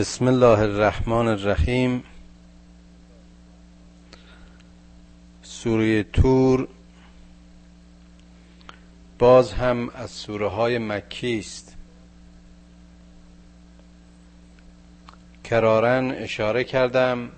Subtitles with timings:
[0.00, 2.02] بسم الله الرحمن الرحیم.
[5.42, 6.68] سوره تور.
[9.18, 11.76] باز هم از سوره های مکی است.
[15.44, 17.30] کرارن اشاره کردم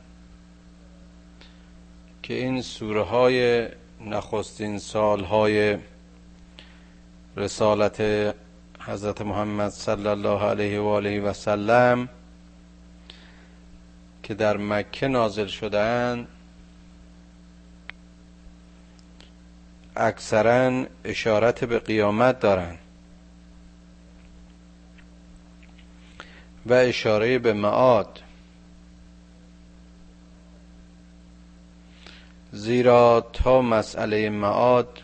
[2.22, 3.68] که این سوره های
[4.00, 5.78] نخستین سال های
[7.36, 8.00] رسالت
[8.80, 12.08] حضرت محمد صلی الله علیه و آله و سلم
[14.32, 16.28] که در مکه نازل شدهاند
[19.96, 22.78] اکثرا اشارت به قیامت دارند
[26.66, 28.22] و اشاره به معاد.
[32.52, 34.98] زیرا تا مسئله معاد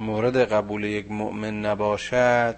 [0.00, 2.56] مورد قبول یک مؤمن نباشد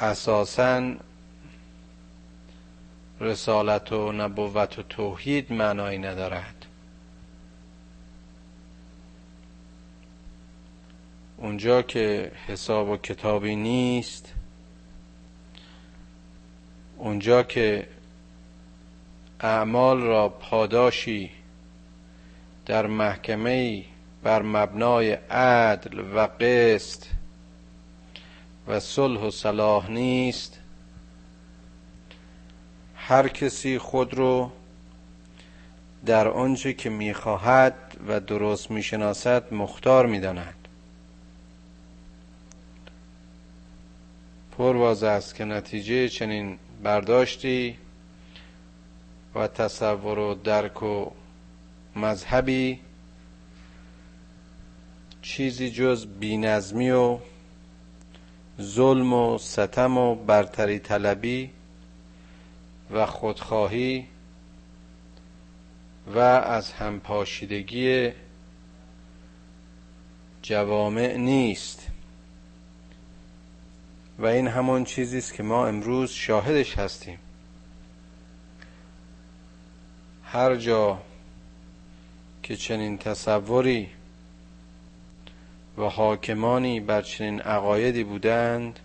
[0.00, 0.94] اساسا
[3.22, 6.66] رسالت و نبوت و توحید معنایی ندارد.
[11.36, 14.34] اونجا که حساب و کتابی نیست
[16.98, 17.88] اونجا که
[19.40, 21.30] اعمال را پاداشی
[22.66, 23.84] در محکمه
[24.22, 27.04] بر مبنای عدل و قسط
[28.68, 30.61] و صلح و صلاح نیست
[33.08, 34.50] هر کسی خود رو
[36.06, 37.74] در آنچه که می‌خواهد
[38.08, 40.68] و درست می‌شناسد مختار می‌داند.
[44.58, 47.76] پرواز است که نتیجه چنین برداشتی
[49.34, 51.10] و تصور و درک و
[51.96, 52.80] مذهبی
[55.22, 57.18] چیزی جز بینظمی و
[58.60, 61.50] ظلم و ستم و برتری طلبی
[62.92, 64.06] و خودخواهی
[66.14, 68.12] و از همپاشیدگی
[70.42, 71.86] جوامع نیست.
[74.18, 77.18] و این همون چیزی است که ما امروز شاهدش هستیم.
[80.24, 80.98] هر جا
[82.42, 83.88] که چنین تصوری
[85.78, 88.78] و حاکمانی بر چنین عقایدی بودند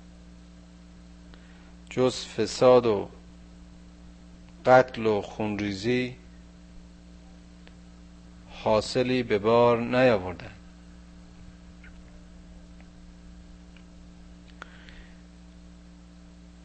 [1.90, 3.10] جز فساد و
[4.68, 6.16] قتل و خونریزی
[8.50, 10.52] حاصلی به بار نیاوردند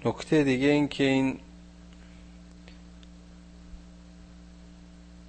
[0.04, 1.38] نکته دیگه این که این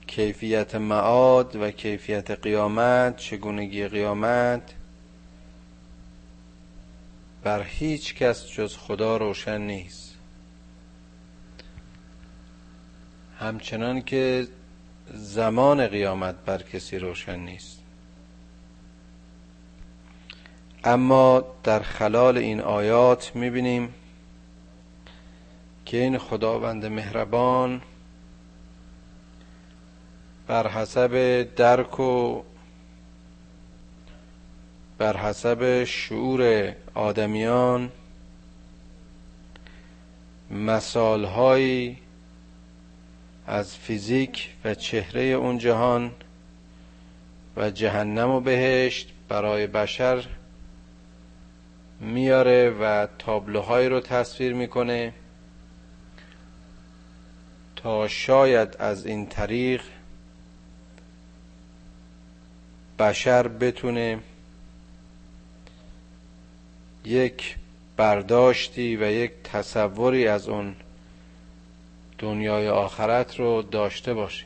[0.07, 4.73] کیفیت معاد و کیفیت قیامت چگونگی قیامت
[7.43, 10.12] بر هیچ کس جز خدا روشن نیست.
[13.43, 14.47] همچنان که
[15.13, 17.79] زمان قیامت بر کسی روشن نیست.
[20.83, 23.93] اما در خلال این آیات می‌بینیم
[25.85, 27.81] که این خداوند مهربان
[30.47, 32.41] بر حسب درک و
[34.97, 37.91] بر حسب شعور آدمیان
[40.51, 42.02] مثالهایی
[43.47, 46.11] از فیزیک و چهره اون جهان
[47.57, 50.25] و جهنم و بهشت برای بشر
[51.99, 55.13] میاره و تابلوهایی رو تصویر می‌کنه
[57.75, 59.81] تا شاید از این طریق
[62.99, 64.19] بشر بتونه
[67.05, 67.55] یک
[67.97, 70.75] برداشتی و یک تصوری از اون
[72.23, 74.45] دنیای آخرت رو داشته باشه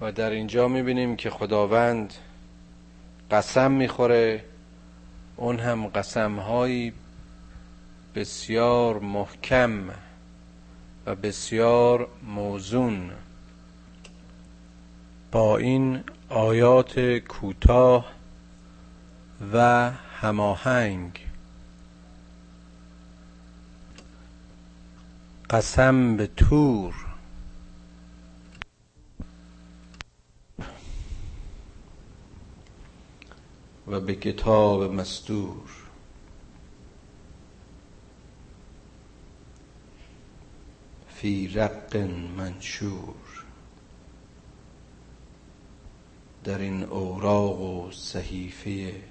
[0.00, 2.14] و در اینجا می‌بینیم که خداوند
[3.30, 4.44] قسم می‌خوره
[5.36, 6.92] اون هم قسمهایی
[8.14, 9.90] بسیار محکم
[11.06, 13.10] و بسیار موزون.
[15.32, 18.12] با این آیات کوتاه
[19.52, 19.90] و
[20.20, 21.25] هماهنگ.
[25.50, 26.94] قسم به تور.
[33.88, 35.70] و به کتاب مستور.
[41.08, 41.96] فی رق
[42.36, 43.44] منشور.
[46.44, 49.02] در این اوراق و صحیفه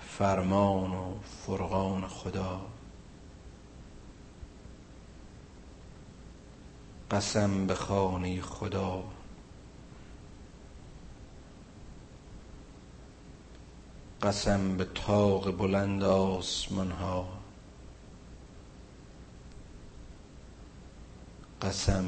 [0.00, 1.14] فرمان و
[1.46, 2.71] فرقان خدا.
[7.12, 9.04] قسم به خانه خدا.
[14.22, 17.28] قسم به طاق بلند آسمان ها.
[21.62, 22.04] قسم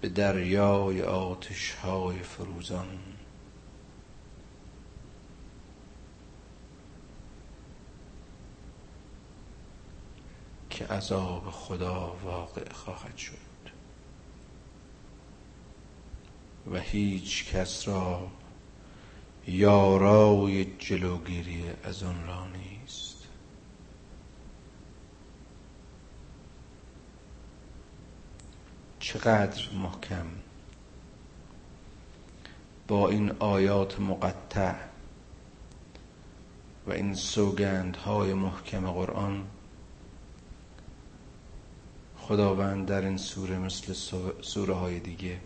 [0.00, 3.17] به دریای آتش های فروزان.
[10.78, 13.32] که عذاب خدا واقع خواهد شد.
[16.72, 18.28] و هیچ کس را
[19.46, 23.28] یارای جلوگیری از آن را نیست.
[29.00, 30.26] چقدر محکم
[32.88, 34.74] با این آیات مقطع
[36.86, 39.44] و این سوگندهای محکم قرآن
[42.28, 43.92] خداوند در این سوره مثل
[44.40, 45.40] سوره های دیگه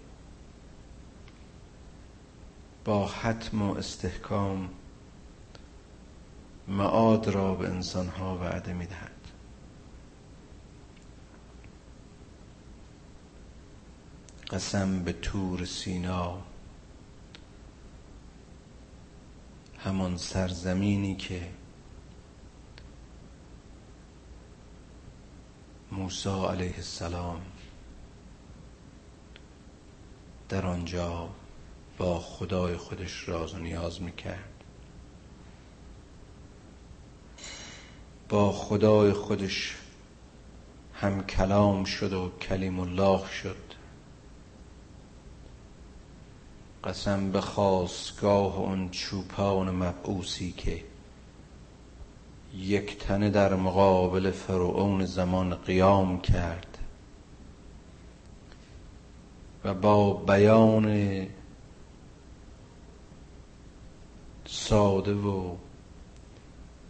[2.84, 4.68] با حتم و استحکام
[6.68, 9.28] معاد را به انسانها وعده می‌دهد.
[14.50, 16.38] قسم به تور سینا
[19.78, 21.61] همان سرزمینی که
[25.92, 27.40] موسی علیه السلام
[30.48, 31.28] در آنجا
[31.98, 34.64] با خدای خودش راز و نیاز می‌کرد.
[38.28, 39.76] با خدای خودش
[40.94, 43.74] هم کلام شد و کلیم الله شد.
[46.84, 50.91] قسم به خواستگاه اون چوپان مبعوثی که
[52.54, 56.78] یک تنه در مقابل فرعون زمان قیام کرد
[59.64, 61.26] و با بیان
[64.44, 65.56] ساده و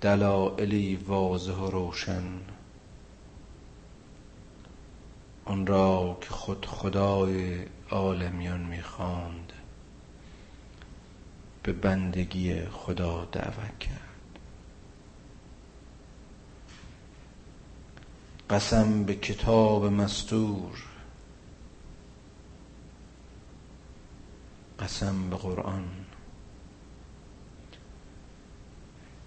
[0.01, 2.25] دلائلی واضح و روشن
[5.45, 9.53] آن را که خود خدای عالمیان می‌خواند
[11.63, 14.02] به بندگی خدا دعوت کرد.
[18.53, 20.83] قسم به کتاب مستور.
[24.79, 25.89] قسم به قرآن.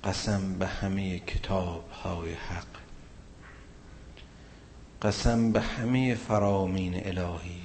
[0.03, 2.67] قسم به همه کتاب های حق.
[5.01, 7.61] قسم به همه فرامین الهی.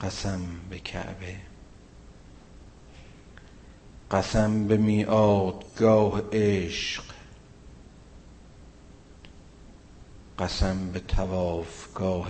[0.00, 0.40] قسم
[0.70, 1.53] به کعبه.
[4.14, 7.04] قسم به میادگاه عشق.
[10.38, 12.28] قسم به توافگاه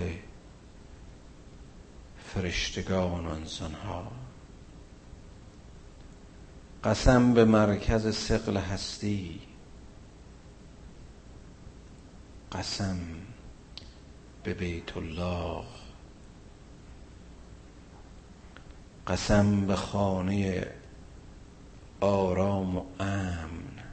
[2.33, 4.11] فرشتگان انسانها
[6.83, 9.39] قسم به مرکز سقل هستی.
[12.51, 12.99] قسم
[14.43, 15.63] به بیت الله.
[19.07, 20.67] قسم به خانه
[21.99, 23.83] آرام و امن.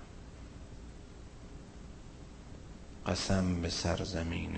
[3.06, 4.56] قسم به سرزمین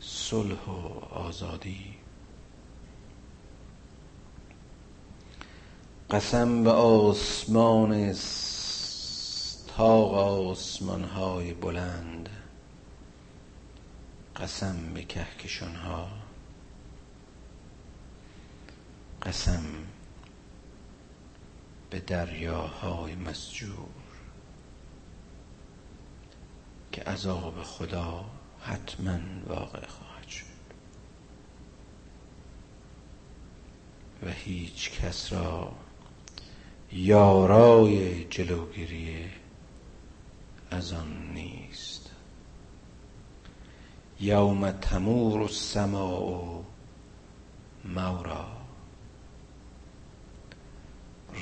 [0.00, 1.94] صلح و آزادی.
[6.10, 8.14] قسم به آسمان
[9.76, 12.28] تاق آسمان های بلند.
[14.36, 16.08] قسم به کهکشان ها
[19.22, 19.62] قسم
[21.94, 23.88] به دریاهای مسجور
[26.92, 28.24] که عذاب خدا
[28.60, 30.44] حتما واقع خواهد شد.
[34.22, 35.72] و هیچ کس را
[36.92, 39.30] یارای جلوگیری
[40.70, 42.10] از آن نیست.
[44.20, 46.62] یوم تمور السماء
[47.84, 48.63] مورا.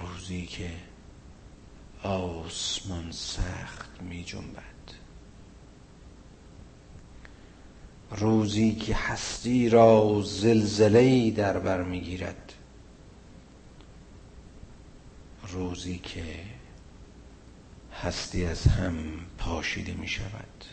[0.00, 0.70] روزی که
[2.02, 4.62] آسمان سخت می جنبد.
[8.10, 12.52] روزی که هستی را زلزله در بر می‌گیرد
[15.48, 16.24] روزی که
[18.02, 18.96] هستی از هم
[19.38, 20.64] پاشیده می شود.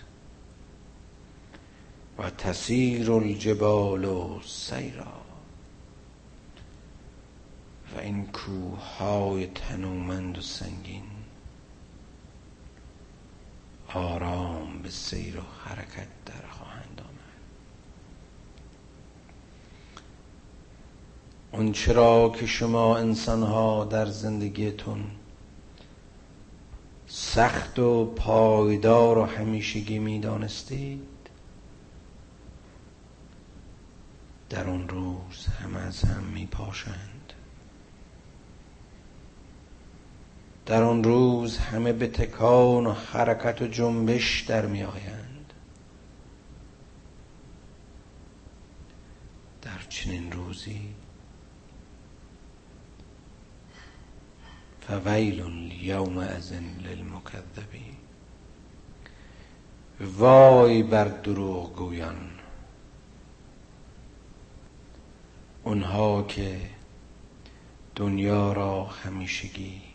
[2.17, 5.18] و تسیر الجبال و سیرا
[7.95, 11.03] و این کوه های تنومند و سنگین.
[13.93, 17.19] آرام به سیر و حرکت در خواهند آمد.
[21.51, 25.05] اون چرا که شما انسان ها در زندگیتون
[27.07, 31.07] سخت و پایدار و همیشگی می دانستید
[34.49, 36.47] در اون روز هم از هم می
[40.69, 45.53] در آن روز همه به تکان و حرکت و جنبش در می آیند.
[49.61, 50.81] در چنین روزی
[54.81, 57.95] فویل یوم ازن للمکذبین.
[59.99, 62.29] وای بر دروغ گویان.
[65.63, 66.61] اونها که
[67.95, 69.88] دنیا را همیشگی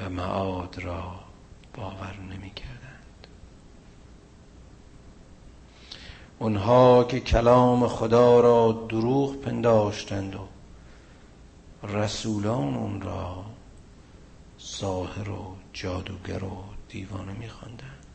[0.00, 1.14] و معاد را
[1.74, 3.26] باور نمی کردند
[6.38, 10.48] اونها که کلام خدا را دروغ پنداشتند و
[11.86, 13.44] رسولان اون را
[14.58, 18.06] ساهر و جادوگر و دیوانه می خواندند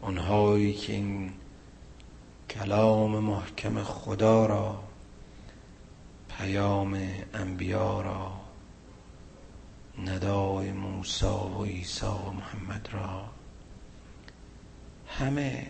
[0.00, 1.32] اونهایی که این
[2.50, 4.89] کلام محکم خدا را
[6.40, 7.00] پیام
[7.34, 8.32] انبیا را
[10.06, 13.24] ندای موسی و عیسی و محمد را.
[15.06, 15.66] همه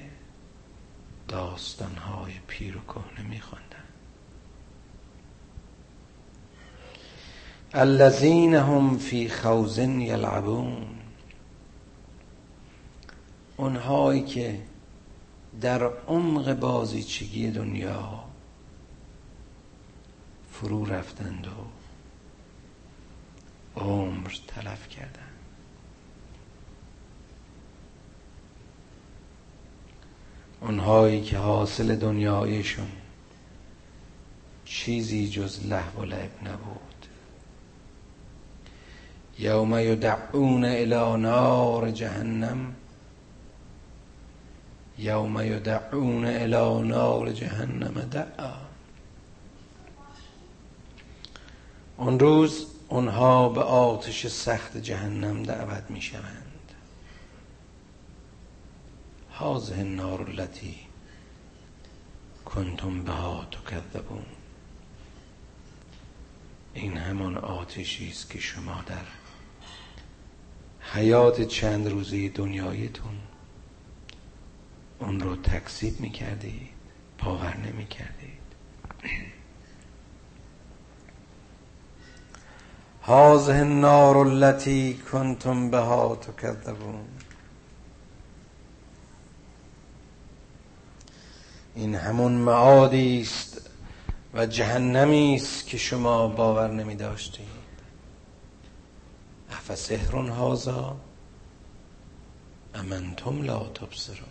[1.29, 3.85] داستانهای پیر و کهنه میخواندن.
[7.73, 10.87] الذین هم فی خوزن یلعبون.
[13.57, 14.63] اونهایی که
[15.61, 18.30] در عمق بازیچگی دنیا
[20.61, 21.51] فرو رفتند و
[23.81, 25.15] عمر تلف کردند.
[30.61, 32.89] اونهایی که حاصل دنیایشون
[34.65, 37.07] چیزی جز لحو و لعب نبود.
[39.39, 42.75] یوم یدعون الى نار جهنم
[44.99, 48.70] یوم یدعون الى نار جهنم دعا.
[52.01, 56.73] اون روز اونها به آتش سخت جهنم دعوت می شوند
[59.33, 60.77] هازه النار التي
[62.45, 64.27] کنتم بها تکذبون.
[66.75, 69.05] این همان آتشی است که شما در
[70.81, 73.19] حیات چند روزی دنیایتون
[74.99, 76.71] اون رو تکذیب می کردید
[77.19, 78.41] باور نمی کردید
[83.03, 87.05] هازه النار التي کنتم بها تکذبون
[91.75, 93.71] این همون معادی است
[94.35, 97.47] و جهنمی است که شما باور نمی داشتید.
[99.51, 100.97] افسحر هازا
[102.75, 104.29] امنتم لا تبصرون.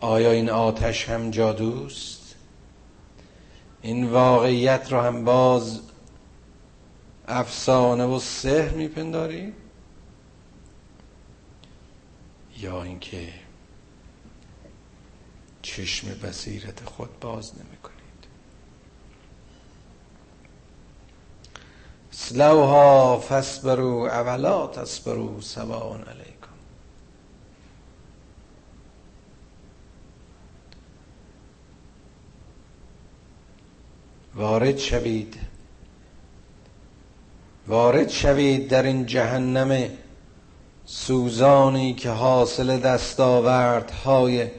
[0.00, 2.34] آیا این آتش هم جادوست
[3.82, 5.80] این واقعیت رو هم باز
[7.28, 9.52] افسانه و سحر میپنداری؟
[12.58, 13.28] یا اینکه
[15.62, 17.98] چشم بصیرت خود باز نمی کنید
[22.10, 26.28] سلوها فسبرو اولا تسبرو سواون علیکم.
[34.34, 35.57] وارد شوید.
[37.68, 39.88] وارد شوید در این جهنم
[40.84, 44.50] سوزانی که حاصل دستاوردهای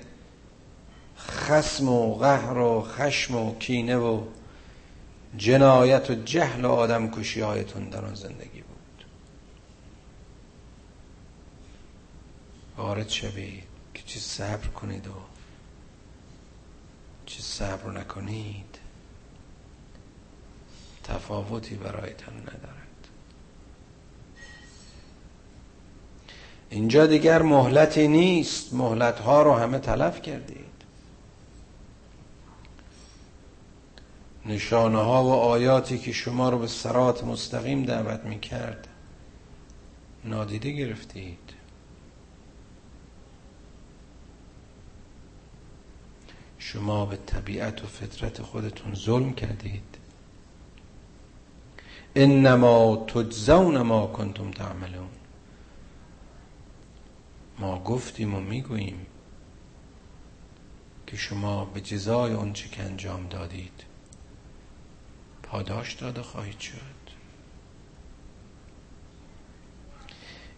[1.17, 4.23] خسم و قهر و خشم و کینه و
[5.37, 9.05] جنایت و جهل و آدم کشی هایتون در آن زندگی بود.
[12.77, 13.63] وارد شوید
[13.93, 15.13] که چی صبر کنید و
[17.25, 18.79] چی صبر نکنید.
[21.03, 22.88] تفاوتی برایتان ندارد.
[26.69, 28.73] اینجا دیگر مهلتی نیست.
[28.73, 30.65] مهلت ها رو همه تلف کردید.
[34.45, 38.87] نشانه ها و آیاتی که شما رو به سرات مستقیم دعوت می کرد
[40.25, 41.53] نادیده گرفتید.
[46.57, 49.97] شما به طبیعت و فطرت خودتون ظلم کردید.
[52.15, 55.18] انما تجزون ما کنتم تعملون.
[57.59, 59.05] ما گفتیم و می‌گوییم
[61.07, 63.83] که شما به جزای اون چه که انجام دادید
[65.43, 66.99] پاداش داده خواهید شد.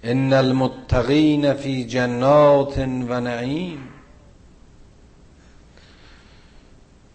[0.04, 3.88] ان المتقین فی جنات و نعیم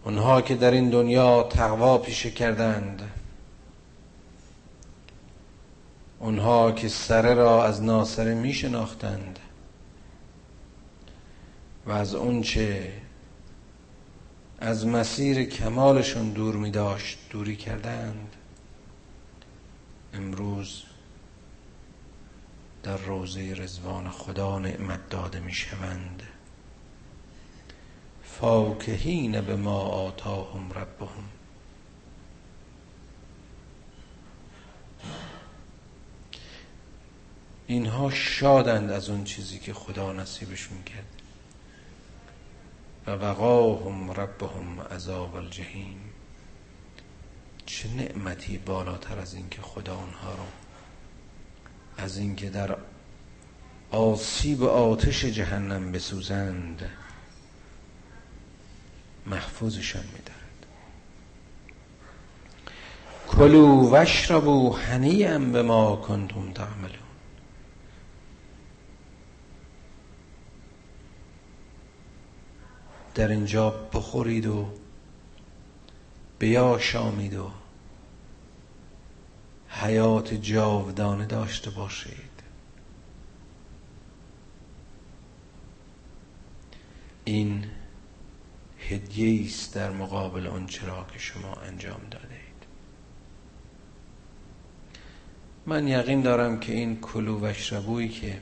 [0.04, 3.10] اونها که در این دنیا تقوا پیشه کردند
[6.18, 9.38] اونها که سره را از ناسره می شناختند
[11.86, 12.92] و از اونچه
[14.58, 18.36] از مسیر کمالشون دور می داشت دوری کردند.
[20.14, 20.82] امروز
[22.82, 26.22] در روزه رزوان خدا نعمت داده می شوند.
[28.24, 31.24] فاکهین به ما آتاهم ربهم.
[37.66, 41.15] اینها شادند از اون چیزی که خدا نصیبشون کرد.
[43.06, 46.00] و وقاهم ربهم عذاب الجحیم.
[47.66, 50.46] چه نعمتی بالاتر از اینکه خدا اونها رو
[51.98, 52.76] از اینکه در
[53.90, 56.90] آسیب آتش جهنم بسوزند
[59.26, 60.66] محفوظشان میدارد
[63.28, 67.05] کلو وشربو هنیم به ما کنتم تعملون.
[73.16, 74.68] در اینجا بخورید و
[76.38, 77.50] بیاشامید و
[79.68, 82.36] حیات جاودانه داشته باشید.
[87.24, 87.64] این
[88.78, 92.66] هدیه است در مقابل آن چرا که شما انجام داده اید
[95.66, 97.52] من یقین دارم که این کلو و
[98.08, 98.40] که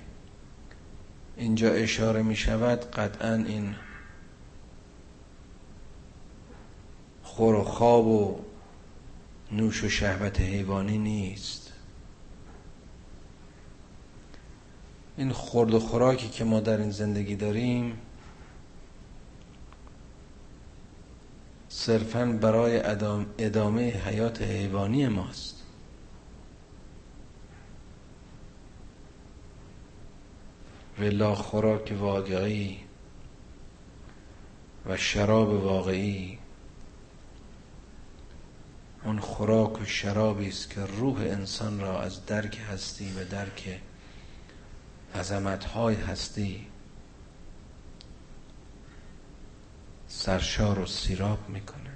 [1.37, 3.75] اینجا اشاره می شود قطعا این
[7.37, 8.41] خور و خواب و
[9.53, 11.73] نوش و شهوت حیوانی نیست.
[15.17, 17.99] این خورد و خوراکی که ما در این زندگی داریم
[21.69, 22.79] صرفا برای
[23.39, 25.63] ادامه حیات حیوانی ماست.
[30.99, 32.79] ولا خوراک واقعی
[34.87, 36.39] و شراب واقعی
[39.05, 43.81] اون خوراک و شرابی است که روح انسان را از درک هستی و درک
[45.15, 46.67] عظمتهای هستی
[50.09, 51.91] سرشار و سیراب می‌کنه.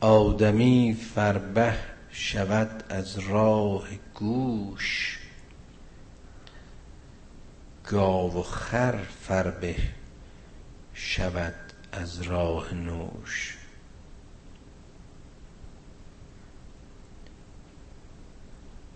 [0.00, 1.74] آدمی فربه
[2.10, 5.18] شود از راه گوش
[7.86, 9.76] گاو و خر فربه
[10.94, 11.54] شود
[11.92, 13.59] از راه نوش.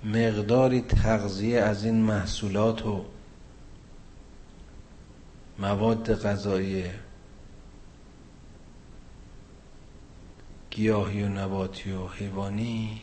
[0.05, 3.05] مقداری تغذیه از این محصولات و
[5.59, 6.85] مواد غذایی
[10.71, 13.01] گیاهی و نباتی و حیوانی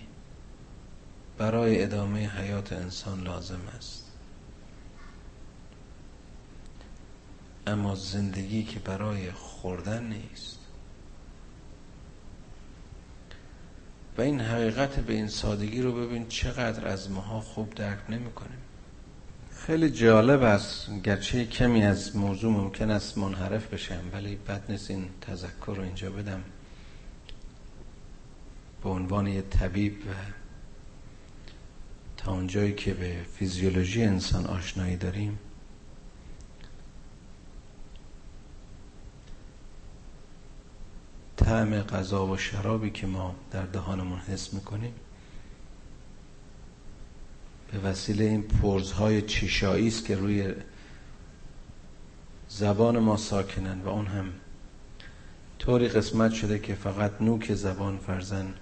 [1.38, 4.12] برای ادامه حیات انسان لازم است.
[7.68, 10.61] اما زندگی که برای خوردن نیست.
[14.22, 18.58] و این حقیقت به این سادگی رو ببین چقدر از ماها خوب درک نمی کنیم
[19.66, 25.06] خیلی جالب است گرچه کمی از موضوع ممکن است منحرف بشم ولی بد نیست این
[25.22, 26.44] تذکر رو اینجا بدم.
[28.84, 30.14] به عنوان یه طبیب و
[32.18, 35.40] تا اونجایی که به فیزیولوژی انسان آشنایی داریم
[41.46, 44.94] طعم غذا و شرابی که ما در دهانمون حس می‌کنیم
[47.72, 50.54] به وسیله این پرزهای چشایی است که روی
[52.50, 54.34] زبان ما ساکنن و اون هم
[55.60, 58.54] طوری قسمت شده که فقط نوک زبان فرزن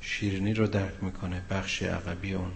[0.00, 2.52] شیرینی رو درک می‌کنه بخش عقبی اون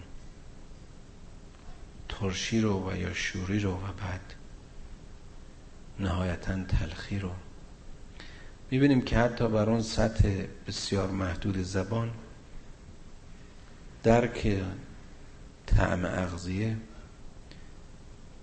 [2.09, 4.33] ترشی رو و یا شوری رو و بعد
[5.99, 7.31] نهایتا تلخی رو.
[8.73, 12.11] می‌بینیم که حتی بر اون سطح بسیار محدود زبان
[14.03, 14.63] درک
[15.65, 16.77] طعم اغذیه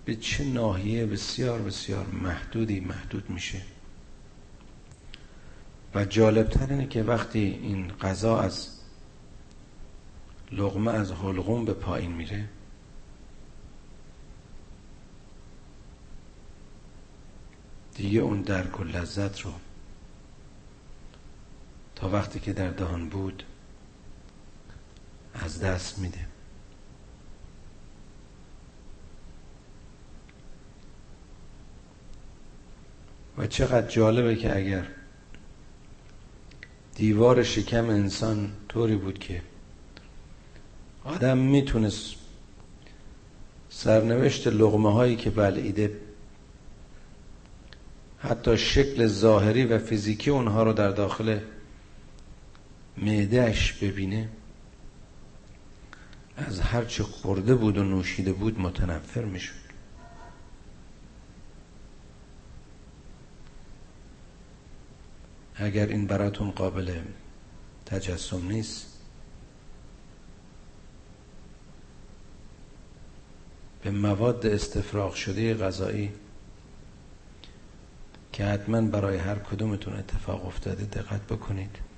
[0.04, 3.62] به چه ناحیه بسیار بسیار محدودی محدود میشه.
[5.94, 8.68] و جالبتر اینه که وقتی این غذا از
[10.52, 12.48] لغمه از حلقوم به پایین میره
[17.94, 19.52] دیگه اون درک و لذت رو
[22.00, 23.42] تا وقتی که در دهان بود
[25.34, 26.26] از دست میده.
[33.38, 34.86] و چقدر جالبه که اگر
[36.94, 39.42] دیوار شکم انسان طوری بود که
[41.04, 42.14] آدم می‌تونست
[43.70, 46.00] سرنوشت لغمه هایی که بلعیده
[48.18, 51.38] حتی شکل ظاهری و فیزیکی اونها رو در داخل
[53.00, 54.28] معدهش ببینه
[56.36, 59.70] از هرچه خورده بود و نوشیده بود متنفر می‌شد.
[65.54, 67.00] اگر این براتون قابل
[67.86, 69.00] تجسم نیست
[73.82, 76.12] به مواد استفراغ شده غذایی
[78.32, 81.89] که حتما برای هر کدومتون اتفاق افتاده دقت بکنید.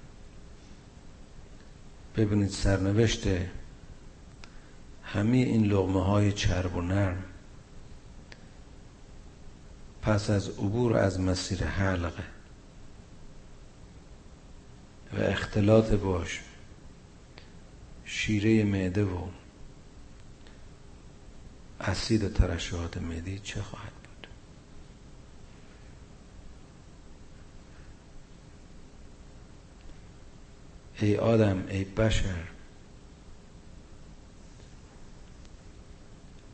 [2.17, 3.27] ببینید سرنوشت
[5.03, 7.25] همه این لغمه های چرب و نرم
[10.03, 12.25] پس از عبور از مسیر حلقه
[15.13, 16.41] و اختلاط باش
[18.05, 19.27] شیره معده و
[21.81, 24.27] اسید و ترشحات معدی چه خواهد بود
[31.03, 32.45] ای آدم ای بشر.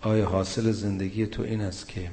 [0.01, 2.11] آیا حاصل زندگی تو این است که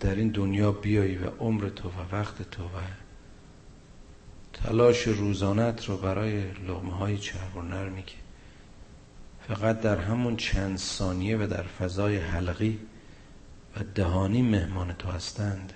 [0.00, 2.80] در این دنیا بیایی و عمر تو و وقت تو و
[4.52, 8.16] تلاش روزانت رو برای لغمه های چرب و نرمی که
[9.48, 12.78] فقط در همون چند ثانیه و در فضای حلقی
[13.76, 15.72] و دهانی مهمان تو هستند؟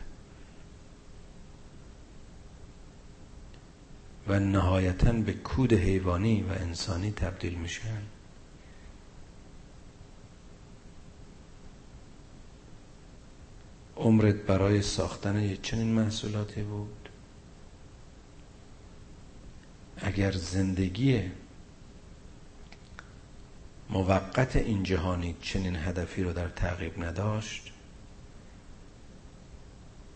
[4.28, 8.02] و نهایتا به کود حیوانی و انسانی تبدیل میشن.
[13.96, 17.08] عمرت برای ساختن یک چنین محصولاتی بود.
[19.96, 21.22] اگر زندگی
[23.90, 27.72] موقت این جهانی چنین هدفی رو در تعقیب نداشت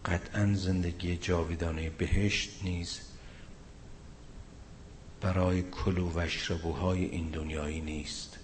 [0.04, 3.09] قطعا زندگی جاویدانه بهشت نیز
[5.20, 8.38] برای کلو و اشربوهای این دنیایی نیست.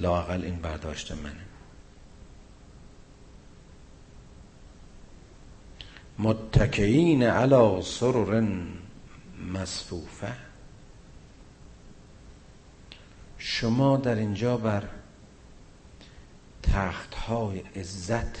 [0.00, 1.46] لاقل این برداشت منه.
[6.18, 8.46] متکئین علی سرر
[9.52, 10.36] مصفوفه.
[13.38, 14.88] شما در اینجا بر
[16.62, 18.40] تخت های عزت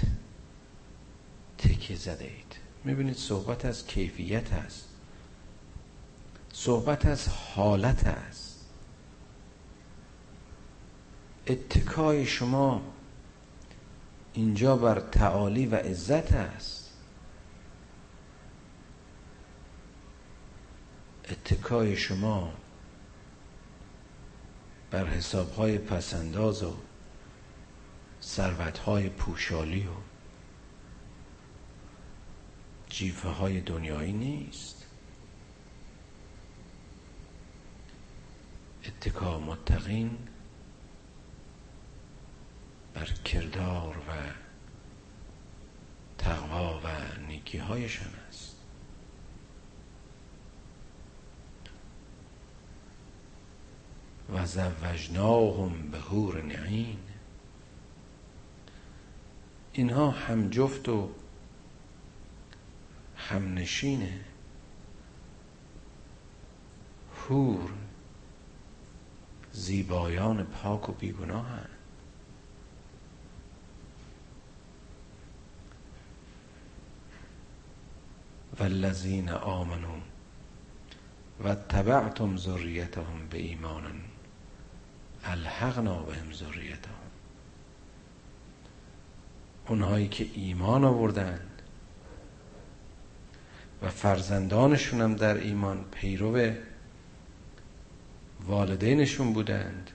[1.58, 2.41] تکیه زده اید.
[2.84, 4.88] می‌بینید صحبت از کیفیت است.
[6.52, 8.66] صحبت از حالت است.
[11.46, 12.82] اتکای شما
[14.32, 16.90] اینجا بر تعالی و عزت است.
[21.30, 22.52] اتکای شما
[24.90, 26.74] بر حسابهای پسنداز و
[28.22, 30.11] ثروتهای پوشالی و
[32.92, 34.86] جیفه های دنیایی نیست.
[38.86, 40.18] اتکا متقین
[42.94, 44.12] بر کردار و
[46.18, 46.86] تقوا و
[47.28, 48.56] نیکی هایشان است.
[54.34, 56.98] و زوجناهم به هور نعین
[59.72, 61.10] اینها هم جفت و
[63.28, 64.20] هم نشینه
[67.28, 67.72] هور
[69.52, 71.68] زیبایان پاک و بیگناه هن.
[78.60, 80.02] والذین آمنون
[81.44, 84.00] و تبعتم ذریتهم به ایمانن
[85.24, 86.92] الحقنا بهم ذریتهم
[89.68, 91.51] اونهایی که ایمان آوردند
[93.82, 96.52] و فرزندانشون هم در ایمان پیرو
[98.46, 99.90] والدینشون بودند.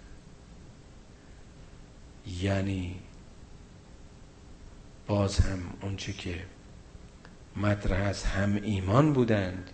[2.42, 3.00] یعنی
[5.08, 6.46] باز هم اونچه که
[7.56, 9.72] مطرح از هم ایمان بودند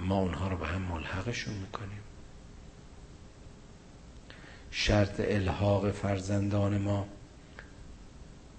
[0.00, 2.00] ما اونها رو به هم ملحقشون می‌کنیم.
[4.70, 7.06] شرط الحاق فرزندان ما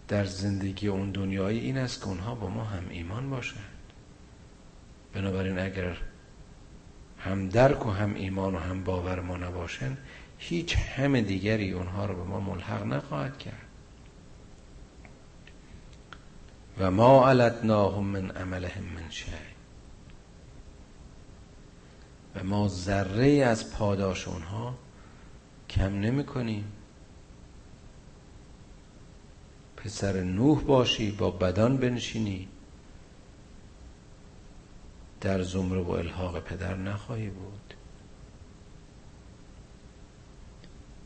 [0.07, 3.63] در زندگی اون دنیایی این است که اونها با ما هم ایمان باشند.
[5.13, 5.97] بنابراین اگر
[7.19, 9.97] هم درک و هم ایمان و هم باور ما نباشند
[10.37, 13.65] هیچ هم دیگری اونها رو به ما ملحق نخواهد کرد.
[16.79, 19.31] و ما علتناهم من عملهم من شی
[22.35, 24.75] و ما ذره از پاداش اونها
[25.69, 26.71] کم نمی کنیم.
[29.83, 32.47] پسر نوح باشی با بدان بنشینی.
[35.21, 37.73] در زمره و الحاق پدر نخواهی بود.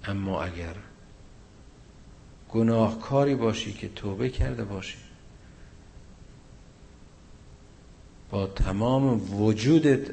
[0.04, 0.76] اما اگر
[2.50, 4.98] گناهکاری باشی که توبه کرده باشی
[8.32, 10.12] با تمام وجودت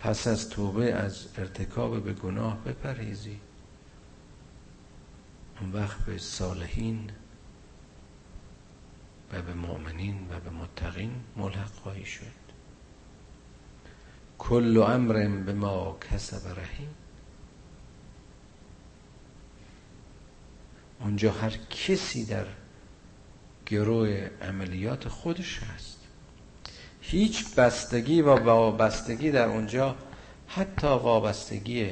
[0.00, 3.40] پس از توبه از ارتکاب به گناه بپریزی
[5.62, 7.10] اون وقت به صالحین
[9.32, 12.42] و به مؤمنین و به متقین ملحق خواهی شد.
[14.38, 16.88] کل امر به ما کسب رهین
[21.00, 22.46] اونجا هر کسی در
[23.66, 25.98] گروه عملیات خودش هست.
[27.00, 29.96] هیچ بستگی و وابستگی در اونجا
[30.48, 31.90] حتی وابستگی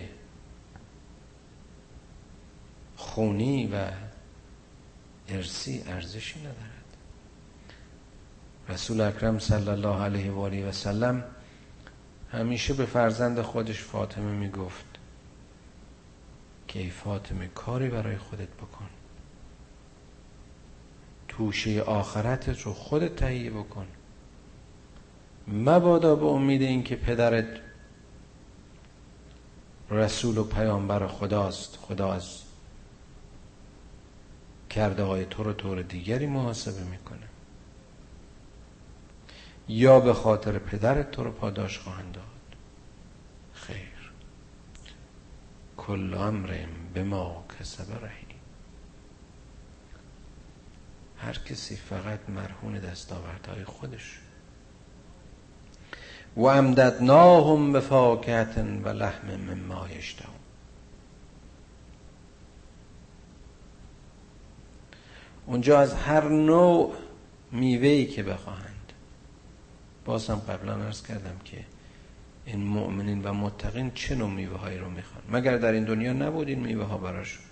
[3.10, 3.84] خونی و
[5.28, 6.96] ارسی ارزشی ندارد.
[8.68, 11.24] رسول اکرم صلی الله علیه و آله و سلم
[12.32, 14.84] همیشه به فرزند خودش فاطمه می‌گفت
[16.68, 18.88] که ای فاطمه کاری برای خودت بکن.
[21.28, 23.86] توشه آخرتت رو خودت تهیه بکن.
[25.48, 27.60] مبادا به امید اینکه پدرت
[29.90, 32.49] رسول و پیامبر خداست خدا از
[34.70, 37.28] کرده های تو رو طور دیگری محاسبه می‌کنه.
[39.68, 42.24] یا به خاطر پدرت تو رو پاداش خواهند داد.
[43.52, 44.12] خیر.
[45.76, 48.30] کل امر به ما کسب رهی
[51.22, 54.18] هر کسی فقط مرهون دستاوردهای خودش.
[56.36, 60.39] و امددناهم به فاکهت و لحم مما یشتهون.
[65.50, 66.94] اونجا از هر نوع
[67.52, 68.92] میوهی که بخواهند.
[70.04, 71.64] باز هم قبلا ارز کردم که
[72.46, 75.22] این مؤمنین و متقین چه نوع میوه هایی رو می‌خوان.
[75.28, 77.44] مگر در این دنیا نبود این میوه ها براشون؟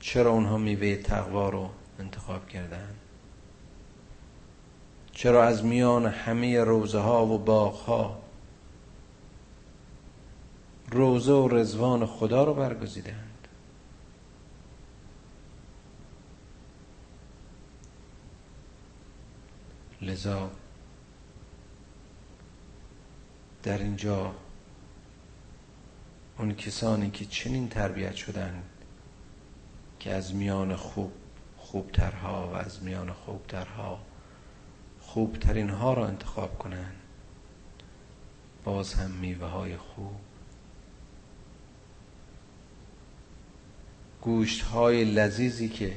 [0.00, 2.94] چرا اونها میوه تقوا رو انتخاب کردن؟
[5.12, 8.25] چرا از میان همه روزه ها و باغ ها
[10.90, 13.48] روزه و رزوان خدا رو برگزیدند.
[20.02, 20.50] لذا
[23.62, 24.34] در اینجا
[26.38, 28.64] اون کسانی که چنین تربیت شدند
[29.98, 31.12] که از میان خوب
[31.56, 34.00] خوبترها و از میان خوبترها
[35.00, 36.96] خوبترین ها را انتخاب کنند
[38.64, 40.25] باز هم میوه های خوب.
[44.26, 45.96] گوشت های لذیذی که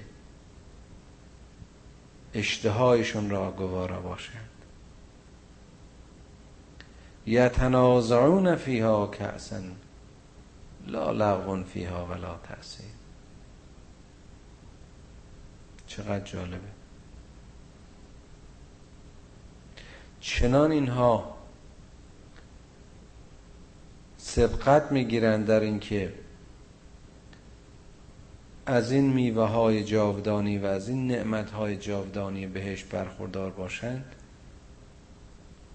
[2.34, 4.50] اشتهایشون را گوارا باشند.
[7.26, 9.62] یتنازعون فیها کأسا
[10.88, 12.86] لا لغو فیها ولا تأثیر.
[15.88, 16.60] چقدر جالبه.
[20.20, 21.38] چنان اینها
[24.18, 26.14] سبقت می‌گیرند در اینکه
[28.70, 34.16] از این میوه های جاودانی و از این نعمت های جاودانی بهش برخوردار باشند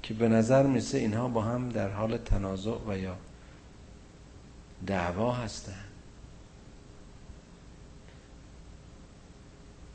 [0.02, 3.16] که به نظر میسه اینها با هم در حال تنازع و یا
[4.86, 5.84] دعوا هستند.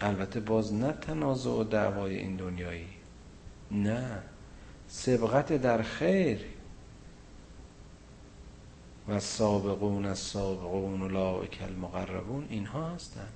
[0.01, 2.87] البته باز نه تنازع و دعوای این دنیایی
[3.71, 4.19] نه.
[4.87, 6.39] سبقت در خیر.
[9.09, 13.33] و سابقون از سابقون اولئک المقربون اینها هستند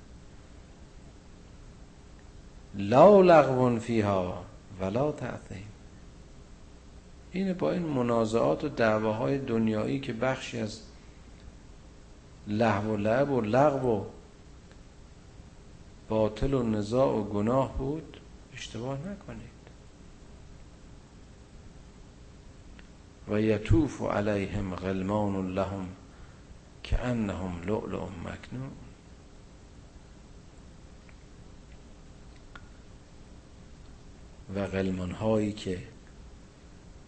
[2.75, 4.45] لا لغو فیها
[4.79, 5.67] ولا تعظیم
[7.31, 10.81] این با این منازعات و دعواهای دنیایی که بخشی از
[12.47, 14.03] لحو و لعب و لغو و
[16.09, 18.19] باطل و نزاع و گناه بود
[18.53, 19.52] اشتباه نکنید.
[23.29, 25.88] و یطوف علیهم غلمان لهم
[26.83, 28.71] که انهم لؤلؤ مکنون.
[34.55, 35.83] و غلمان هایی که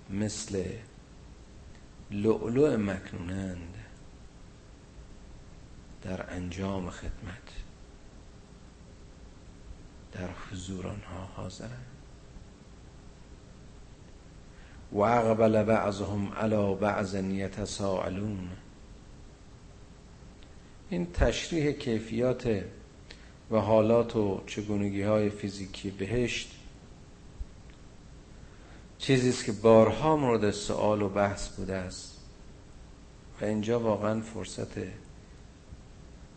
[0.10, 0.65] مثل
[2.12, 3.78] لؤلؤ مکنونند
[6.01, 7.54] در انجام خدمت
[10.12, 11.94] در حضور آنها حاضرند.
[14.95, 18.49] و اقبل بعضهم علی بعض یتساءلون.
[20.89, 22.63] این تشریح کیفیات
[23.51, 26.51] و حالات و چگونگی های فیزیکی بهشت
[28.97, 32.19] چیزی است که بارها مورد سوال و بحث بوده است
[33.41, 34.77] و اینجا واقعا فرصت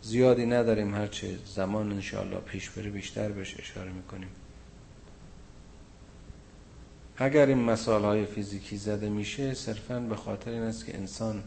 [0.01, 4.29] زیادی نداریم هرچه زمان انشاءالله پیش بره بیشتر بهش اشاره می‌کنیم.
[7.21, 11.43] اگر این مسائل های فیزیکی زده میشه صرفا به خاطر این است که انسان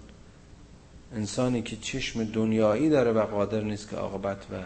[1.12, 4.62] انسانی که چشم دنیایی داره و قادر نیست که عاقبت و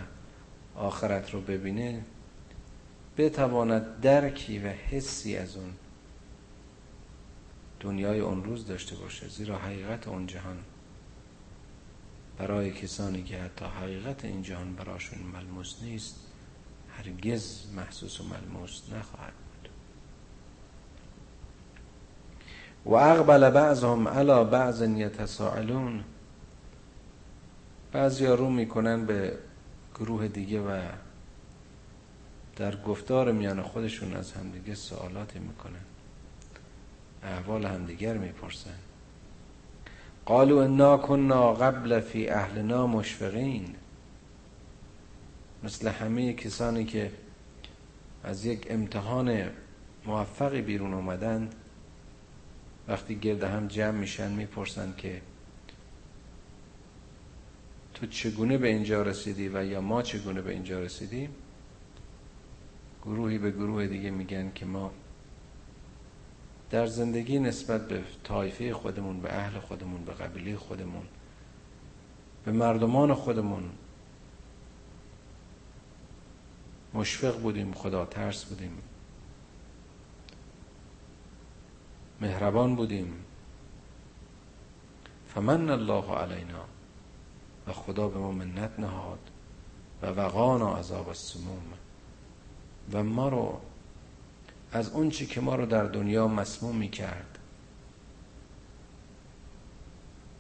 [0.79, 2.05] آخرت رو ببینه
[3.19, 5.71] بتواند درکی و حسی از اون
[7.81, 9.29] دنیای اون روز داشته باشه.
[9.29, 10.59] زیرا حقیقت اون جهان
[12.39, 16.17] برای کسانی که حتی حقیقت این جهان براشون ملموس نیست
[16.99, 19.71] هرگز محسوس و ملموس نخواهد بود
[22.87, 26.05] و اقبل بعضهم علا بعض یتساءلون.
[27.93, 29.39] بعضی ها رو می‌کنن به
[29.95, 30.81] گروه دیگه و
[32.57, 35.85] در گفتار میان خودشون از همدیگه سوالاتی می‌کنن.
[37.23, 38.79] احوال همدیگر می‌پرسن.
[40.27, 43.75] قالوا انا كنا قبل فی اهلنا مشفقین.
[45.65, 47.13] مثل همه کسانی که
[48.25, 49.45] از یک امتحان
[50.07, 51.51] موفقی بیرون اومدن
[52.89, 55.23] وقتی گرد هم جمع میشن می‌پرسن که
[57.95, 61.31] تو چگونه به اینجا رسیدی و یا ما چگونه به اینجا رسیدیم
[63.03, 64.91] گروهی به گروه دیگه میگن که ما
[66.71, 71.05] در زندگی نسبت به طایفه خودمون به اهل خودمون به قبیله خودمون
[72.45, 73.71] به مردمان خودمون
[76.95, 78.79] مشفق بودیم خدا ترس بودیم.
[82.21, 83.15] مهربان بودیم.
[85.35, 86.65] فمن الله علینا
[87.67, 89.19] و خدا به ما منت نهاد
[90.03, 91.63] و وقانا عذاب السموم.
[92.93, 93.61] و ما رو
[94.73, 97.39] از اون چی که ما رو در دنیا مسموم می کرد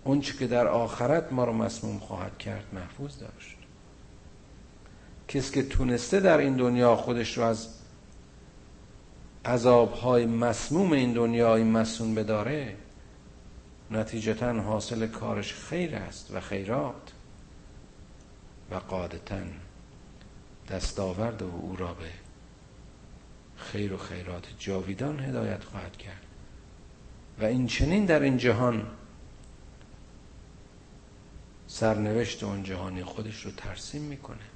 [0.04, 3.56] اون چی که در آخرت ما رو مسموم خواهد کرد محفوظ داشت.
[5.28, 7.68] کسی که تونسته در این دنیا خودش رو از
[9.46, 12.76] عذابهای مسموم این دنیای مسون بداره
[13.90, 17.12] نتیجتا حاصل کارش خیر است و خیرات.
[18.70, 19.40] و قادتا
[20.68, 22.10] دستاورد و او را به
[23.56, 26.22] خیر و خیرات جاویدان هدایت خواهد کرد.
[27.40, 28.86] و این چنین در این جهان
[31.66, 34.55] سرنوشت اون جهانی خودش رو ترسیم می‌کنه.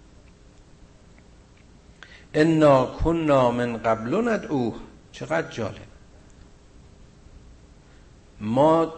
[2.34, 4.74] انا کننا من قبل ندعوه.
[5.12, 5.90] چقدر جالب.
[8.40, 8.94] ما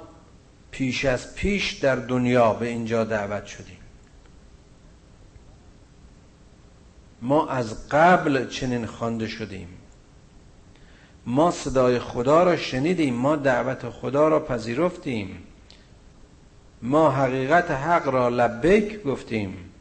[0.71, 3.79] پیش از پیش در دنیا به اینجا دعوت شدیم.
[7.23, 9.69] ما از قبل چنین خوانده شدیم.
[11.27, 13.15] ما صدای خدا را شنیدیم.
[13.15, 15.43] ما دعوت خدا را پذیرفتیم.
[16.83, 19.72] ما حقیقت حق را لبیک گفتیم.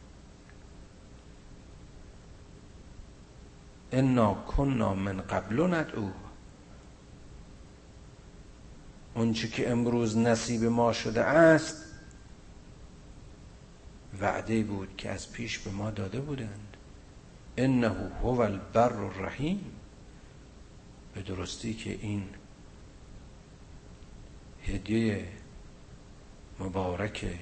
[3.92, 6.10] انا کننا من قبل ندعو
[9.14, 11.84] اونچه که امروز نصیب ما شده است
[14.20, 16.76] وعده بود که از پیش به ما داده بودند
[17.56, 19.64] انه هو البر الرحیم
[21.14, 22.28] به درستی که این
[24.62, 25.28] هدیه
[26.60, 27.38] مبارک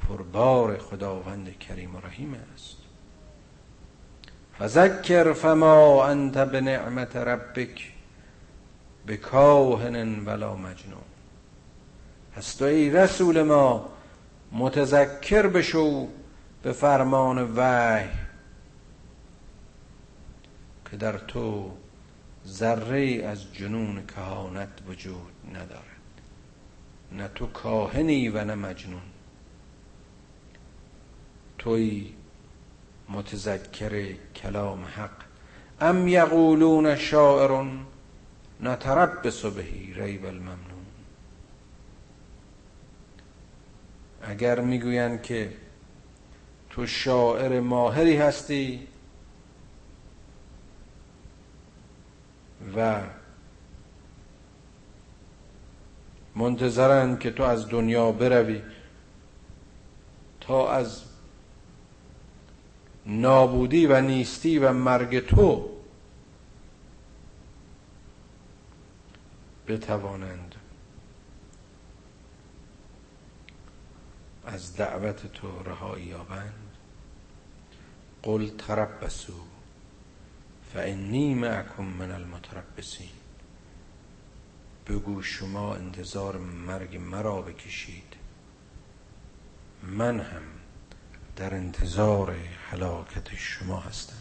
[0.00, 2.81] پربار خداوند کریم و رحیم است
[4.58, 7.92] فذکر فما انت به نعمت ربک
[9.06, 11.02] بکاهن ولا مجنون.
[12.36, 13.88] پس ای رسول ما
[14.52, 16.08] متذکر بشو
[16.62, 18.08] به فرمان وحی
[20.90, 21.70] که در تو
[22.46, 25.82] ذره از جنون کهانت وجود ندارد.
[27.12, 29.02] نه تو کاهنی و نه مجنون.
[31.58, 32.12] توی
[33.08, 35.10] متذکر کلام حق.
[35.80, 37.66] ام یقولون شاعر
[38.60, 40.86] نتربص بهی ریب الممنون.
[44.22, 45.52] اگر می‌گویند که
[46.70, 48.86] تو شاعر ماهری هستی
[52.76, 53.00] و
[56.36, 58.62] منتظرند که تو از دنیا بروی
[60.40, 61.11] تا از
[63.06, 65.68] نابودی و نیستی و مرگ تو
[69.68, 70.54] بتوانند
[74.46, 76.76] از دعوت تو رهایی یابند.
[78.22, 79.32] قل تربسو
[80.74, 83.08] فانی معکم من المتربسین
[84.86, 88.16] بگو شما انتظار مرگ مرا بکشید.
[89.82, 90.42] من هم
[91.36, 92.34] در انتظار
[92.70, 94.16] حلاکت شما هستم.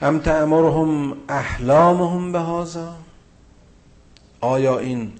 [0.00, 2.96] هم تعمرهم احلامهم به هازا
[4.40, 5.12] آیا این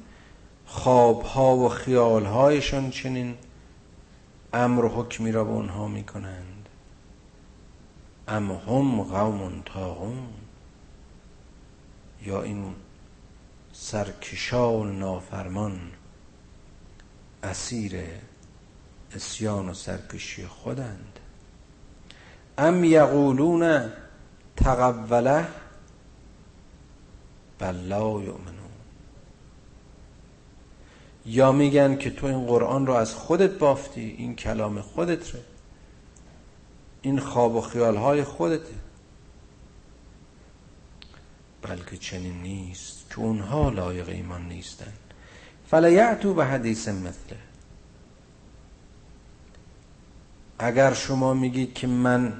[0.67, 3.35] خواب ها و خیال هایشان چنین
[4.53, 6.69] امر و حکمی را به اونها می کنند
[8.29, 10.29] ام هم قوم تاغون
[12.23, 12.75] یا این
[13.73, 15.81] سرکشان نافرمان
[17.43, 18.01] اسیر
[19.15, 21.19] اسیان و سرکشی خودند.
[22.59, 23.93] ام یقولون
[24.57, 25.47] تقوله
[27.59, 28.61] بل لا یؤمنون.
[31.27, 35.41] یا میگن که تو این قرآن رو از خودت بافتی این کلام خودت ره
[37.03, 38.75] این خواب و خیال های خودته.
[41.63, 44.93] بلکه چنین نیست که اونها لایق ایمان نیستن.
[45.71, 47.50] فلیعتو به حدیث مثله.
[50.63, 52.33] اگر شما میگید که من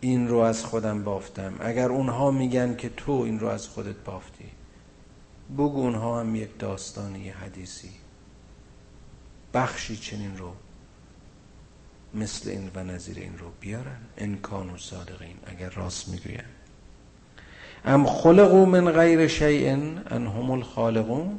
[0.00, 4.50] این رو از خودم بافتم اگر اونها میگن که تو این رو از خودت بافتی
[5.52, 7.90] بگو اونها هم یک داستانی حدیثی.
[9.54, 10.52] بخشی چنین رو
[12.14, 14.00] مثل این و نظیر این رو بیارن.
[14.16, 16.44] انکان و صادقین اگر راست می‌گوین.
[17.84, 21.38] ام خلقو من غیر شیء ان هم الخالقون.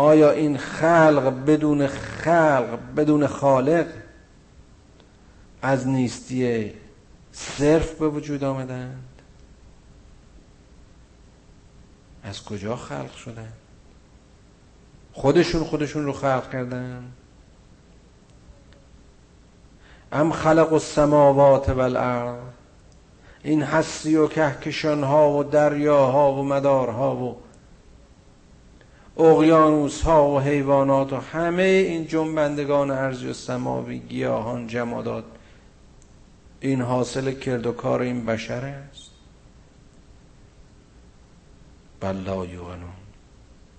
[0.00, 3.86] آیا این خلق بدون خلق بدون خالق
[5.62, 6.72] از نیستی
[7.32, 9.22] صرف به وجود آمدند؟
[12.22, 13.52] از کجا خلق شدن
[15.12, 17.12] خودشون خودشون رو خلق کردن
[20.12, 22.40] ام خلق السماوات والارض؟
[23.42, 27.36] این هستی و کهکشان ها و دریاها و مدارها و
[29.20, 35.24] اقیانوس ها و حیوانات و همه این جنبندگان ارضی و سماوی گیاهان جمادات
[36.60, 39.10] این حاصل کرد و کار این بشر است.
[42.00, 42.90] بل لا یوغنون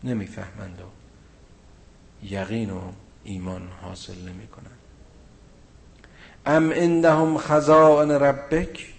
[0.04, 0.86] نمی‌فهمند و
[2.26, 2.82] یقین و
[3.24, 4.78] ایمان حاصل نمی کنند
[6.46, 8.94] ام عندهم خزائن ربک؟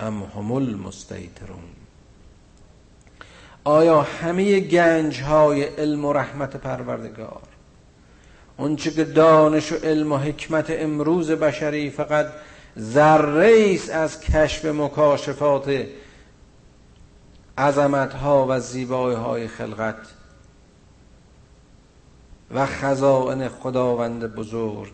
[0.00, 1.79] ام هم المستیترون
[3.64, 7.42] آیا همه گنج های علم و رحمت پروردگار؟
[8.56, 12.26] اونچه که دانش و علم و حکمت امروز بشری فقط
[12.78, 15.86] ذره از کشف مکاشفات
[17.58, 19.96] عظمت ها و زیبایی های خلقت
[22.50, 24.92] و خزائن خداوند بزرگ.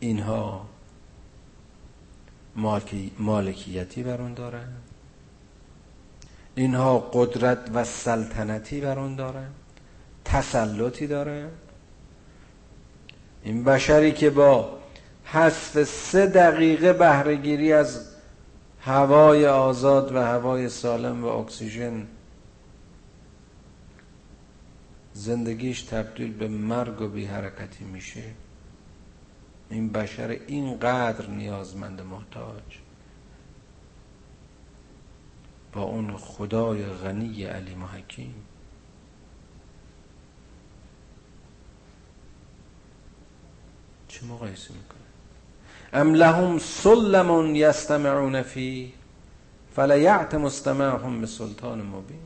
[0.00, 0.71] اینها
[3.18, 4.68] مالکیتی بر اون دارن
[6.54, 9.48] اینها قدرت و سلطنتی بر اون دارن
[10.24, 11.48] تسلطی دارن
[13.42, 14.78] این بشری که با
[15.24, 18.08] حذف سه دقیقه بهرهگیری از
[18.80, 22.06] هوای آزاد و هوای سالم و اکسیژن
[25.14, 28.22] زندگیش تبدیل به مرگ و بی حرکتی میشه.
[29.72, 32.78] این بشر اینقدر نیازمند محتاج.
[35.72, 38.34] با اون خدای غنی علی حکیم
[44.08, 44.98] چه مقایسه می‌کنه؟
[45.92, 48.92] ام لهم سلم یستمعون فی
[49.76, 52.18] فلیعت مستمعهم به سلطان مبین.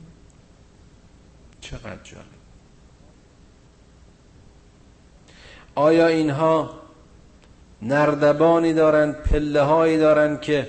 [1.60, 2.26] چقدر جالب.
[5.74, 6.85] آیا اینها
[7.82, 10.68] نردبانی دارند پله هایی دارند که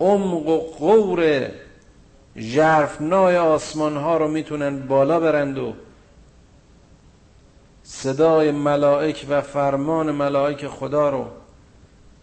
[0.00, 1.48] عمق و قور
[2.36, 5.74] جرفنای آسمان ها رو می‌تونن بالا برند و
[7.82, 11.26] صدای ملائک و فرمان ملائک خدا رو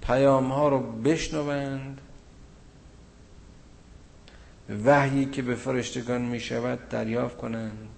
[0.01, 2.01] پیام ها رو بشنوند.
[4.85, 7.89] وحیی که به فرشتگان می شود دریافت کنند.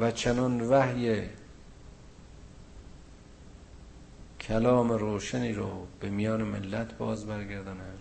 [0.00, 1.22] و چنان وحی
[4.48, 7.98] کلام روشنی رو به میان ملت باز برگردانند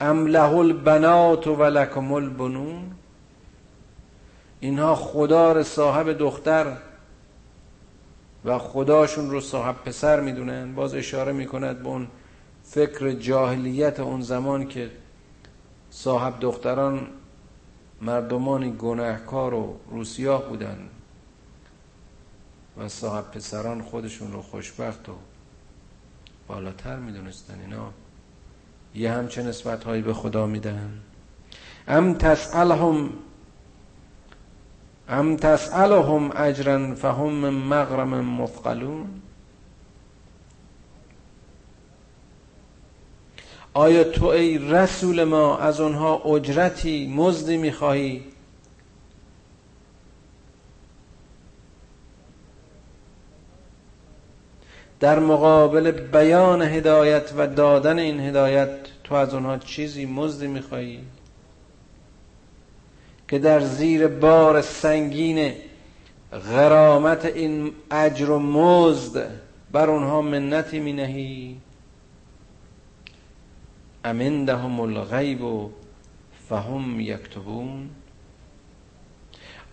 [0.00, 2.90] ام له البنات و لکم البنون.
[4.60, 6.76] اینها خدا صاحب دختر
[8.44, 10.74] و خداشون رو صاحب پسر می‌دونن.
[10.74, 12.08] باز اشاره می‌کند به اون
[12.64, 14.90] فکر جاهلیت اون زمان که
[15.90, 17.06] صاحب دختران
[18.02, 20.78] مردمانی گناهکار و روسیاه بودن.
[22.78, 25.12] و صاحب پسران خودشون رو خوشبخت و
[26.48, 27.90] بالاتر می‌دونستن اینا
[28.94, 31.00] یه همچه نسبت هایی به خدا میدن.
[31.88, 33.10] ام تسألهم
[35.08, 39.06] ام تسألهم اجرا فهم مغرم مثقلون.
[43.74, 48.33] آیا تو ای رسول ما از آنها اجرتی مزدی می‌خواهی؟
[55.04, 58.68] در مقابل بیان هدایت و دادن این هدایت
[59.04, 61.00] تو از آنها چیزی مزدی می‌خواهی
[63.28, 65.52] که در زیر بار سنگین
[66.52, 69.30] غرامت این اجر و مزد
[69.72, 71.56] بر اونها منتی می نهی
[74.04, 75.70] امندهم الغیب و
[76.48, 77.90] فهم یکتبون.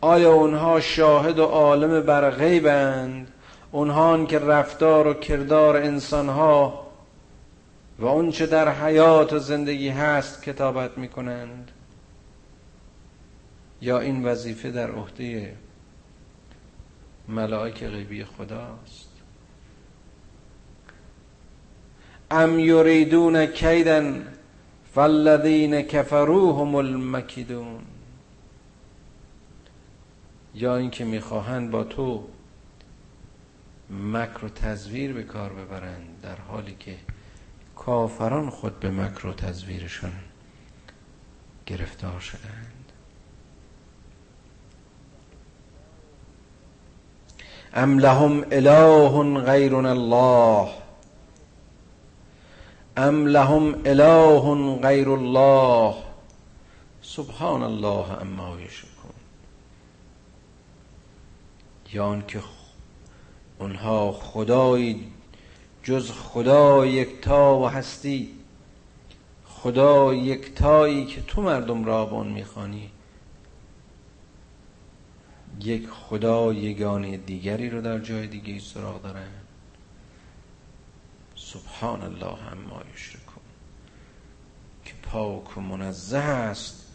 [0.02, 3.28] آیا اونها شاهد و عالم بر غیبند؟
[3.72, 6.88] اونها که رفتار و کردار انسانها
[8.00, 11.72] و اون چه در حیات و زندگی هست کتابت می‌کنند.
[13.82, 15.56] یا این وظیفه در عهده
[17.28, 19.10] ملائک غیبی خداست.
[22.32, 24.28] ام یریدون کیدن
[24.94, 27.82] فالذین کفروهم المکیدون.
[30.56, 32.24] یا اینکه می‌خواهند با تو
[33.92, 36.98] مکر و تزویر به کار ببرند در حالی که
[37.76, 40.12] کافران خود به مکر و تزویرشون
[41.66, 42.92] گرفتار شدند.
[47.74, 50.70] ام لهم اله غیر الله؟
[52.98, 55.96] ام لهم اله غیر الله؟
[57.02, 59.12] سبحان الله اما یشرکون
[61.94, 62.40] یا که
[63.62, 65.12] اونها خدایی
[65.84, 68.30] جز خدا یکتا و هستی.
[69.46, 72.90] خدا یکتایی که تو مردم را بان می‌خوانی.
[75.60, 79.30] یک خدا یگانه دیگری رو در جای دیگه سراغ دارن.
[81.36, 83.44] سبحان الله اما یشرکون.
[84.86, 86.88] که پاک و منزه است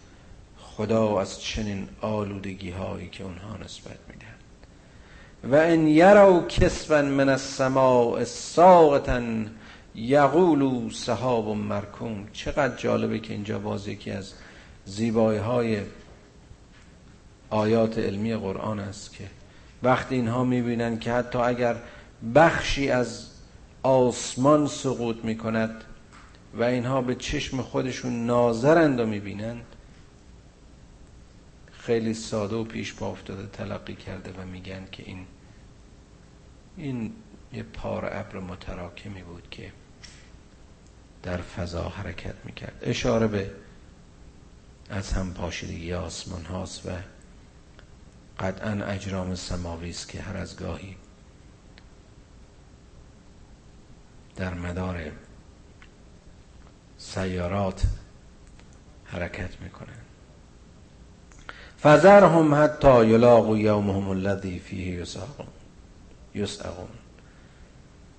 [0.58, 4.25] خدا از چنین آلودگی هایی که اونها نسبت میدن
[5.50, 9.22] و ان یرو کسبا من السماء ساقطا
[9.94, 12.28] یقولو سحاب مرکوم.
[12.32, 14.32] چقدر جالبه که اینجا باز یکی از
[14.84, 15.80] زیبایی های
[17.50, 19.24] آیات علمی قرآن است که
[19.82, 21.76] وقتی اینها می‌بینن که حتی اگر
[22.34, 23.26] بخشی از
[23.82, 25.84] آسمان سقوط می‌کند
[26.54, 29.64] و اینها به چشم خودشون ناظرند و می‌بینند
[31.72, 35.26] خیلی ساده و پیش با افتاده تلقی کرده و میگن که این
[36.76, 37.12] این
[37.52, 39.72] یه پار ابر متراکمی بود که
[41.22, 42.78] در فضا حرکت می‌کرد.
[42.82, 43.50] اشاره به
[44.90, 46.90] از هم پاشیدگی آسمان هاست و
[48.40, 50.96] قطعا اجرام سماوی است که هر از گاهی
[54.36, 55.12] در مدار
[56.98, 57.86] سیارات
[59.04, 59.98] حرکت می‌کنن
[61.82, 65.46] فذرهم حتی یلاقوا یومهم الذی فیه یساقون.
[66.36, 66.88] یسعقون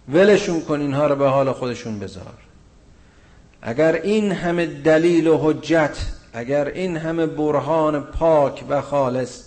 [0.09, 2.34] ولشون کن اینها رو به حال خودشون بذار.
[3.61, 5.97] اگر این همه دلیل و حجت
[6.34, 9.43] اگر این همه برهان پاک و خالص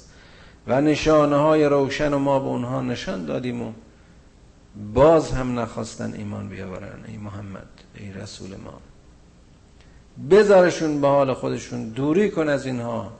[0.66, 3.72] و نشانه های روشن و ما به اونها نشان دادیم و
[4.94, 8.80] باز هم نخواستن ایمان بیاورن ای محمد ای رسول ما.
[10.30, 13.12] بذارشون به حال خودشون دوری کن از اینها.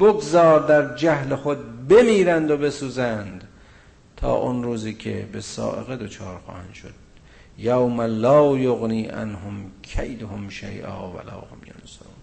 [0.00, 3.47] بگذار در جهل خود بمیرند و بسوزند.
[4.20, 6.94] تا اون روزی که به سائقه دچار خواهند شد.
[7.58, 12.14] یوم لا یغنی انهم کیدهم شیئا ولا هم ینصرون.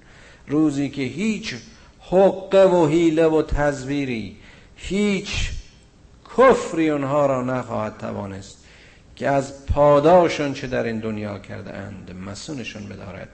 [0.48, 1.56] روزی که هیچ
[2.00, 4.38] حقه و حیله و تزویری
[4.76, 5.52] هیچ
[6.38, 8.66] کفری اونها را نخواهد توانست
[9.16, 13.30] که از پاداشون چه در این دنیا کرده اند مسونشون بدارد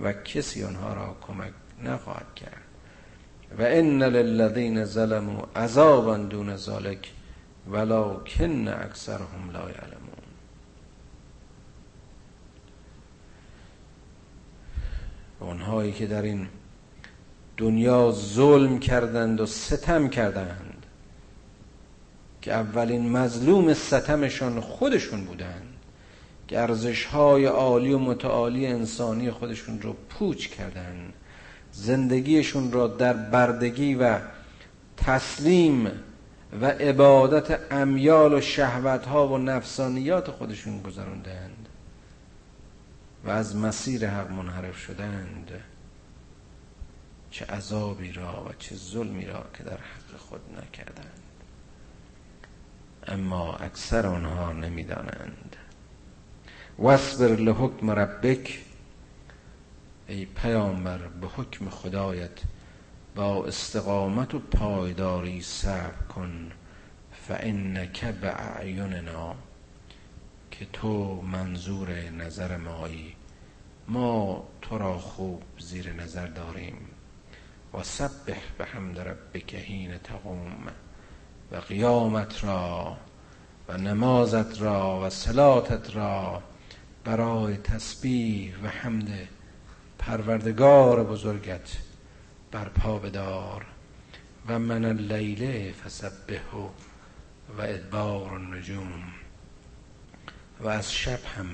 [0.00, 1.52] و کسی آنها را کمک
[1.84, 2.62] نخواهد کرد.
[3.58, 7.12] و ان للذین ظلموا عذابا دون ذلک.
[7.70, 10.06] ولکن اکثرهم لا یعلمون.
[15.40, 16.48] اونهایی که در این
[17.56, 20.86] دنیا ظلم کردند و ستم کردند
[22.42, 25.74] که اولین مظلوم ستمشان خودشون بودند
[26.48, 31.12] که ارزش های عالی و متعالی انسانی خودشون رو پوچ کردند
[31.72, 34.18] زندگیشون را در بردگی و
[34.96, 35.90] تسلیم
[36.52, 41.68] و عبادت امیال و شهوت ها و نفسانیات خودشون گذراندند
[43.24, 45.50] و از مسیر حق منحرف شدند.
[47.30, 51.20] چه عذابی را و چه ظلمی را که در حق خود نکردند.
[53.06, 55.56] اما اکثر آنها نمی‌دانند.
[56.78, 58.60] واصبر لحکم ربک
[60.08, 62.40] ای پیامبر به حکم خدایت
[63.16, 66.52] با استقامت و پایداری صبر کن
[67.12, 69.34] فانک باعیننا
[70.50, 73.14] که تو منظور نظر مایی.
[73.88, 76.76] ما تو را خوب زیر نظر داریم.
[77.74, 79.56] و سبح به حمد ربک
[80.04, 80.66] تقوم.
[81.52, 82.96] و قیامت را
[83.68, 86.42] و نمازت را و صلاتت را
[87.04, 89.28] برای تسبیح و حمد
[89.98, 91.85] پروردگار بزرگت
[92.50, 93.66] برپا بدار
[94.48, 96.40] و من اللیل فسبه
[97.58, 99.02] و ادبار النجوم
[100.60, 101.48] و از شب هم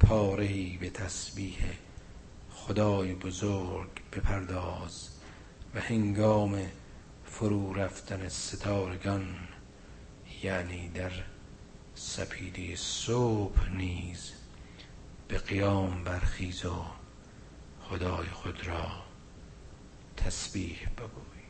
[0.00, 1.58] پارهی به تسبیح
[2.50, 5.08] خدای بزرگ بپرداز
[5.74, 6.62] و هنگام
[7.24, 9.36] فرو رفتن ستارگان
[10.42, 11.12] یعنی در
[11.94, 14.32] سپیدی صبح نیز
[15.28, 16.84] به قیام برخیز و
[17.82, 19.07] خدای خود را
[20.24, 21.42] تسبیح بگوی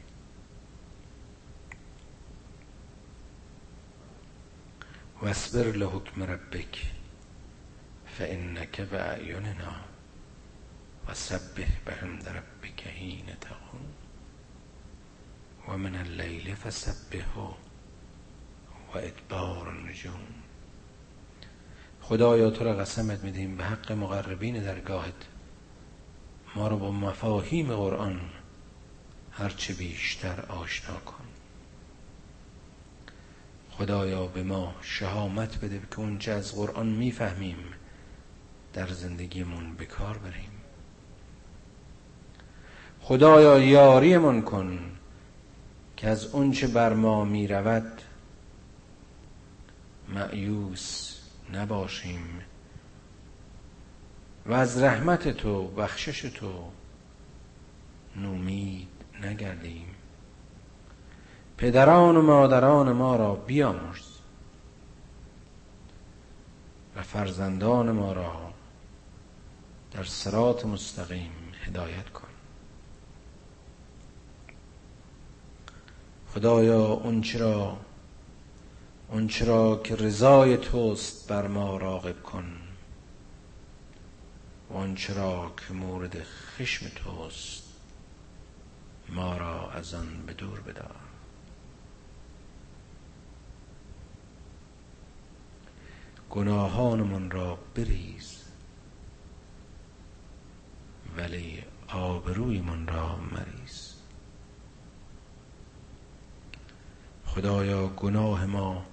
[5.22, 6.92] واصبر لحکم ربک
[8.06, 9.74] فانک باعیننا
[11.08, 13.86] و سبح بحمد ربک حین تقوم
[15.68, 17.24] و من اللیل فسبه
[18.94, 20.20] و ادبار النجوم.
[22.00, 25.26] خدایا تو را قسمت میدیم به حق مقربین درگاهت.
[26.56, 28.20] ما رو با مفاهیم قرآن
[29.38, 31.24] هرچه بیشتر آشنا کن.
[33.70, 37.58] خدایا به ما شهامت بده که اونچه از قرآن می‌فهمیم
[38.72, 40.50] در زندگیمون به کار بریم.
[43.00, 44.78] خدایا یاریمون کن
[45.96, 48.02] که از اونچه بر ما می‌رود
[50.08, 51.18] معیوس
[51.52, 52.40] نباشیم
[54.46, 56.70] و از رحمت تو بخشش تو
[58.16, 59.86] نومید نگردیم.
[61.56, 64.18] پدران و مادران ما را بیامرز
[66.96, 68.52] و فرزندان ما را
[69.92, 71.32] در سرات مستقیم
[71.64, 72.28] هدایت کن.
[76.34, 77.76] خدایا اون چرا
[79.08, 82.44] اون چرا که رضای توست بر ما راغب کن.
[84.70, 87.67] و آنچه را که مورد خشم توست
[89.08, 90.96] ما را از آن به دور بدار
[96.30, 98.44] گناهانمان را بریز
[101.16, 103.94] ولی آبرویمان را مریز.
[107.26, 108.84] خدایا گناه ما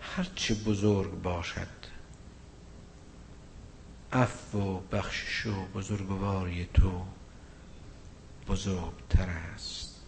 [0.00, 1.68] هرچه بزرگ باشد.
[4.12, 7.04] عفو و بخشش و بزرگواری تو
[8.48, 10.02] بزرگتر است.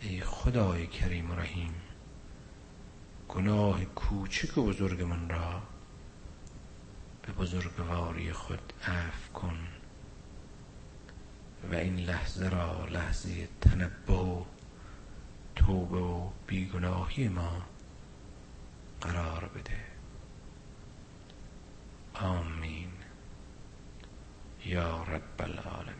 [0.00, 1.74] ای خدای کریم و رحیم
[3.28, 5.62] گناه کوچک و بزرگ من را
[7.22, 9.58] به بزرگواری خود عفو کن
[11.70, 14.44] و این لحظه را لحظه تنبه و
[15.56, 17.62] توبه و بیگناهی ما
[19.00, 19.80] قرار بده.
[22.14, 22.90] آمین.
[24.64, 25.99] یا رب العالمین.